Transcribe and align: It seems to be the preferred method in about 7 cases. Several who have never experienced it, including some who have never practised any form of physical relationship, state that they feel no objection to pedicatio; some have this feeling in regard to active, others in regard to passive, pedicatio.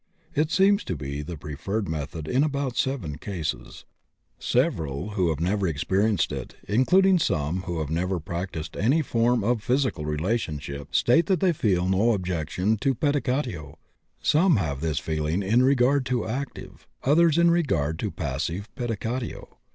It 0.33 0.49
seems 0.49 0.83
to 0.85 0.95
be 0.95 1.21
the 1.21 1.37
preferred 1.37 1.87
method 1.87 2.27
in 2.27 2.43
about 2.43 2.75
7 2.75 3.19
cases. 3.19 3.85
Several 4.39 5.11
who 5.11 5.29
have 5.29 5.39
never 5.39 5.67
experienced 5.67 6.31
it, 6.31 6.55
including 6.67 7.19
some 7.19 7.61
who 7.65 7.77
have 7.77 7.91
never 7.91 8.19
practised 8.19 8.75
any 8.75 9.03
form 9.03 9.43
of 9.43 9.61
physical 9.61 10.03
relationship, 10.03 10.95
state 10.95 11.27
that 11.27 11.39
they 11.39 11.53
feel 11.53 11.87
no 11.87 12.13
objection 12.13 12.77
to 12.77 12.95
pedicatio; 12.95 13.77
some 14.23 14.55
have 14.55 14.81
this 14.81 14.97
feeling 14.97 15.43
in 15.43 15.61
regard 15.61 16.03
to 16.07 16.27
active, 16.27 16.87
others 17.03 17.37
in 17.37 17.51
regard 17.51 17.99
to 17.99 18.09
passive, 18.09 18.73
pedicatio. 18.75 19.59